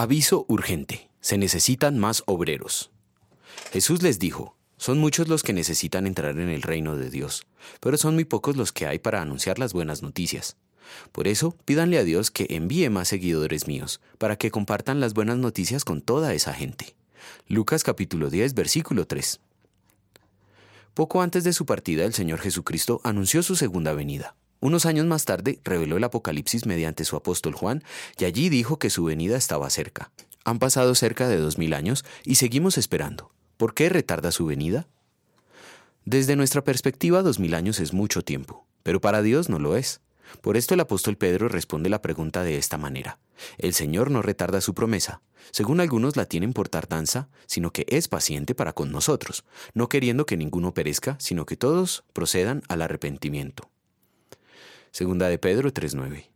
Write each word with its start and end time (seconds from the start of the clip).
Aviso 0.00 0.44
urgente. 0.46 1.10
Se 1.20 1.38
necesitan 1.38 1.98
más 1.98 2.22
obreros. 2.26 2.92
Jesús 3.72 4.00
les 4.00 4.20
dijo, 4.20 4.56
son 4.76 5.00
muchos 5.00 5.26
los 5.26 5.42
que 5.42 5.52
necesitan 5.52 6.06
entrar 6.06 6.38
en 6.38 6.50
el 6.50 6.62
reino 6.62 6.94
de 6.94 7.10
Dios, 7.10 7.48
pero 7.80 7.98
son 7.98 8.14
muy 8.14 8.24
pocos 8.24 8.56
los 8.56 8.70
que 8.70 8.86
hay 8.86 9.00
para 9.00 9.20
anunciar 9.20 9.58
las 9.58 9.72
buenas 9.72 10.00
noticias. 10.00 10.56
Por 11.10 11.26
eso, 11.26 11.56
pídanle 11.64 11.98
a 11.98 12.04
Dios 12.04 12.30
que 12.30 12.46
envíe 12.50 12.88
más 12.90 13.08
seguidores 13.08 13.66
míos, 13.66 14.00
para 14.18 14.36
que 14.36 14.52
compartan 14.52 15.00
las 15.00 15.14
buenas 15.14 15.38
noticias 15.38 15.84
con 15.84 16.00
toda 16.00 16.32
esa 16.32 16.54
gente. 16.54 16.94
Lucas 17.48 17.82
capítulo 17.82 18.30
10, 18.30 18.54
versículo 18.54 19.04
3. 19.04 19.40
Poco 20.94 21.22
antes 21.22 21.42
de 21.42 21.52
su 21.52 21.66
partida, 21.66 22.04
el 22.04 22.14
Señor 22.14 22.38
Jesucristo 22.38 23.00
anunció 23.02 23.42
su 23.42 23.56
segunda 23.56 23.94
venida. 23.94 24.36
Unos 24.60 24.86
años 24.86 25.06
más 25.06 25.24
tarde 25.24 25.60
reveló 25.62 25.96
el 25.96 26.04
Apocalipsis 26.04 26.66
mediante 26.66 27.04
su 27.04 27.16
apóstol 27.16 27.54
Juan 27.54 27.84
y 28.18 28.24
allí 28.24 28.48
dijo 28.48 28.78
que 28.78 28.90
su 28.90 29.04
venida 29.04 29.36
estaba 29.36 29.70
cerca. 29.70 30.10
Han 30.44 30.58
pasado 30.58 30.94
cerca 30.94 31.28
de 31.28 31.36
dos 31.36 31.58
mil 31.58 31.74
años 31.74 32.04
y 32.24 32.36
seguimos 32.36 32.78
esperando. 32.78 33.30
¿Por 33.56 33.74
qué 33.74 33.88
retarda 33.88 34.32
su 34.32 34.46
venida? 34.46 34.86
Desde 36.04 36.36
nuestra 36.36 36.64
perspectiva, 36.64 37.22
dos 37.22 37.38
mil 37.38 37.54
años 37.54 37.80
es 37.80 37.92
mucho 37.92 38.22
tiempo, 38.22 38.66
pero 38.82 39.00
para 39.00 39.22
Dios 39.22 39.48
no 39.48 39.58
lo 39.58 39.76
es. 39.76 40.00
Por 40.40 40.56
esto 40.56 40.74
el 40.74 40.80
apóstol 40.80 41.16
Pedro 41.16 41.48
responde 41.48 41.88
la 41.88 42.02
pregunta 42.02 42.42
de 42.42 42.58
esta 42.58 42.78
manera. 42.78 43.18
El 43.58 43.74
Señor 43.74 44.10
no 44.10 44.22
retarda 44.22 44.60
su 44.60 44.74
promesa, 44.74 45.22
según 45.52 45.80
algunos 45.80 46.16
la 46.16 46.26
tienen 46.26 46.52
por 46.52 46.68
tardanza, 46.68 47.28
sino 47.46 47.72
que 47.72 47.86
es 47.88 48.08
paciente 48.08 48.54
para 48.54 48.72
con 48.72 48.90
nosotros, 48.90 49.44
no 49.74 49.88
queriendo 49.88 50.26
que 50.26 50.36
ninguno 50.36 50.74
perezca, 50.74 51.16
sino 51.20 51.46
que 51.46 51.56
todos 51.56 52.04
procedan 52.12 52.62
al 52.68 52.82
arrepentimiento. 52.82 53.70
Segunda 54.98 55.28
de 55.28 55.38
Pedro 55.38 55.72
3:9. 55.72 56.28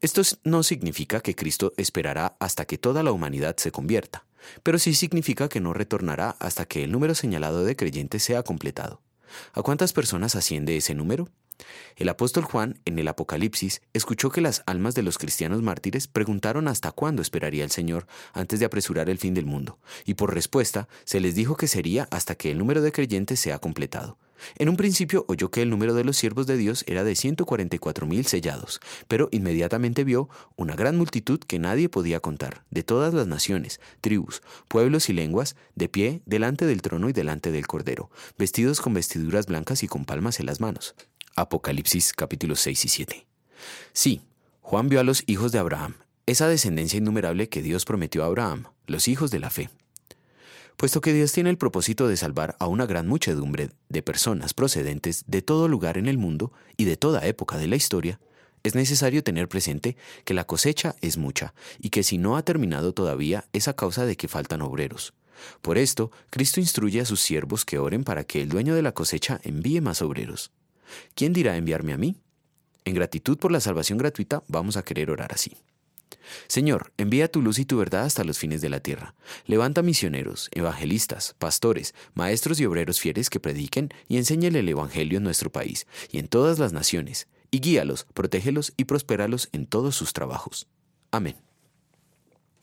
Esto 0.00 0.22
no 0.42 0.64
significa 0.64 1.20
que 1.20 1.36
Cristo 1.36 1.72
esperará 1.76 2.36
hasta 2.40 2.64
que 2.64 2.78
toda 2.78 3.04
la 3.04 3.12
humanidad 3.12 3.54
se 3.58 3.70
convierta, 3.70 4.26
pero 4.64 4.80
sí 4.80 4.92
significa 4.92 5.48
que 5.48 5.60
no 5.60 5.72
retornará 5.72 6.30
hasta 6.40 6.64
que 6.64 6.82
el 6.82 6.90
número 6.90 7.14
señalado 7.14 7.64
de 7.64 7.76
creyentes 7.76 8.24
sea 8.24 8.42
completado. 8.42 9.02
¿A 9.52 9.62
cuántas 9.62 9.92
personas 9.92 10.34
asciende 10.34 10.76
ese 10.76 10.96
número? 10.96 11.28
El 11.94 12.08
apóstol 12.08 12.42
Juan, 12.42 12.80
en 12.86 12.98
el 12.98 13.06
Apocalipsis, 13.06 13.80
escuchó 13.92 14.30
que 14.30 14.40
las 14.40 14.64
almas 14.66 14.96
de 14.96 15.04
los 15.04 15.16
cristianos 15.16 15.62
mártires 15.62 16.08
preguntaron 16.08 16.66
hasta 16.66 16.90
cuándo 16.90 17.22
esperaría 17.22 17.62
el 17.62 17.70
Señor 17.70 18.08
antes 18.32 18.58
de 18.58 18.66
apresurar 18.66 19.08
el 19.08 19.18
fin 19.18 19.32
del 19.32 19.46
mundo, 19.46 19.78
y 20.04 20.14
por 20.14 20.34
respuesta 20.34 20.88
se 21.04 21.20
les 21.20 21.36
dijo 21.36 21.56
que 21.56 21.68
sería 21.68 22.08
hasta 22.10 22.34
que 22.34 22.50
el 22.50 22.58
número 22.58 22.82
de 22.82 22.90
creyentes 22.90 23.38
sea 23.38 23.60
completado. 23.60 24.18
En 24.56 24.68
un 24.68 24.76
principio 24.76 25.24
oyó 25.28 25.50
que 25.50 25.62
el 25.62 25.70
número 25.70 25.94
de 25.94 26.04
los 26.04 26.16
siervos 26.16 26.46
de 26.46 26.56
Dios 26.56 26.84
era 26.86 27.04
de 27.04 27.14
144 27.14 28.06
mil 28.06 28.26
sellados, 28.26 28.80
pero 29.08 29.28
inmediatamente 29.32 30.04
vio 30.04 30.28
una 30.56 30.76
gran 30.76 30.96
multitud 30.96 31.40
que 31.40 31.58
nadie 31.58 31.88
podía 31.88 32.20
contar, 32.20 32.64
de 32.70 32.82
todas 32.82 33.14
las 33.14 33.26
naciones, 33.26 33.80
tribus, 34.00 34.42
pueblos 34.68 35.08
y 35.08 35.12
lenguas, 35.12 35.56
de 35.74 35.88
pie 35.88 36.22
delante 36.26 36.66
del 36.66 36.82
trono 36.82 37.08
y 37.08 37.12
delante 37.12 37.50
del 37.50 37.66
Cordero, 37.66 38.10
vestidos 38.38 38.80
con 38.80 38.94
vestiduras 38.94 39.46
blancas 39.46 39.82
y 39.82 39.88
con 39.88 40.04
palmas 40.04 40.40
en 40.40 40.46
las 40.46 40.60
manos. 40.60 40.94
Apocalipsis 41.34 42.12
capítulos 42.12 42.60
6 42.60 42.84
y 42.84 42.88
7. 42.88 43.26
Sí, 43.92 44.22
Juan 44.62 44.88
vio 44.88 45.00
a 45.00 45.04
los 45.04 45.22
hijos 45.26 45.52
de 45.52 45.58
Abraham, 45.58 45.94
esa 46.26 46.48
descendencia 46.48 46.98
innumerable 46.98 47.48
que 47.48 47.62
Dios 47.62 47.84
prometió 47.84 48.24
a 48.24 48.26
Abraham, 48.26 48.64
los 48.86 49.06
hijos 49.06 49.30
de 49.30 49.38
la 49.38 49.50
fe. 49.50 49.70
Puesto 50.76 51.00
que 51.00 51.14
Dios 51.14 51.32
tiene 51.32 51.48
el 51.48 51.56
propósito 51.56 52.06
de 52.06 52.18
salvar 52.18 52.54
a 52.58 52.66
una 52.66 52.84
gran 52.84 53.08
muchedumbre 53.08 53.70
de 53.88 54.02
personas 54.02 54.52
procedentes 54.52 55.24
de 55.26 55.40
todo 55.40 55.68
lugar 55.68 55.96
en 55.96 56.06
el 56.06 56.18
mundo 56.18 56.52
y 56.76 56.84
de 56.84 56.98
toda 56.98 57.26
época 57.26 57.56
de 57.56 57.66
la 57.66 57.76
historia, 57.76 58.20
es 58.62 58.74
necesario 58.74 59.22
tener 59.24 59.48
presente 59.48 59.96
que 60.24 60.34
la 60.34 60.44
cosecha 60.44 60.94
es 61.00 61.16
mucha 61.16 61.54
y 61.78 61.90
que 61.90 62.02
si 62.02 62.18
no 62.18 62.36
ha 62.36 62.42
terminado 62.42 62.92
todavía 62.92 63.46
es 63.54 63.68
a 63.68 63.74
causa 63.74 64.04
de 64.04 64.16
que 64.16 64.28
faltan 64.28 64.60
obreros. 64.60 65.14
Por 65.62 65.78
esto, 65.78 66.10
Cristo 66.30 66.60
instruye 66.60 67.00
a 67.00 67.06
sus 67.06 67.20
siervos 67.20 67.64
que 67.64 67.78
oren 67.78 68.04
para 68.04 68.24
que 68.24 68.42
el 68.42 68.48
dueño 68.48 68.74
de 68.74 68.82
la 68.82 68.92
cosecha 68.92 69.40
envíe 69.44 69.80
más 69.80 70.02
obreros. 70.02 70.50
¿Quién 71.14 71.32
dirá 71.32 71.56
enviarme 71.56 71.94
a 71.94 71.98
mí? 71.98 72.16
En 72.84 72.94
gratitud 72.94 73.38
por 73.38 73.50
la 73.50 73.60
salvación 73.60 73.98
gratuita 73.98 74.42
vamos 74.48 74.76
a 74.76 74.82
querer 74.82 75.10
orar 75.10 75.32
así. 75.32 75.56
Señor, 76.48 76.92
envía 76.96 77.30
tu 77.30 77.42
luz 77.42 77.58
y 77.58 77.64
tu 77.64 77.78
verdad 77.78 78.04
hasta 78.04 78.24
los 78.24 78.38
fines 78.38 78.60
de 78.60 78.68
la 78.68 78.80
tierra. 78.80 79.14
Levanta 79.46 79.82
misioneros, 79.82 80.48
evangelistas, 80.52 81.34
pastores, 81.38 81.94
maestros 82.14 82.60
y 82.60 82.66
obreros 82.66 83.00
fieles 83.00 83.30
que 83.30 83.40
prediquen 83.40 83.90
y 84.08 84.16
enséñele 84.16 84.60
el 84.60 84.68
Evangelio 84.68 85.18
en 85.18 85.24
nuestro 85.24 85.50
país 85.50 85.86
y 86.10 86.18
en 86.18 86.28
todas 86.28 86.58
las 86.58 86.72
naciones, 86.72 87.28
y 87.50 87.60
guíalos, 87.60 88.06
protégelos 88.14 88.72
y 88.76 88.84
prospéralos 88.84 89.48
en 89.52 89.66
todos 89.66 89.94
sus 89.96 90.12
trabajos. 90.12 90.66
Amén. 91.10 91.45